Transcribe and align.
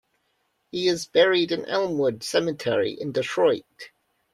He 0.71 0.87
is 0.87 1.05
buried 1.05 1.51
in 1.51 1.63
Elmwood 1.65 2.23
Cemetery 2.23 2.93
in 2.99 3.11
Detroit. 3.11 3.91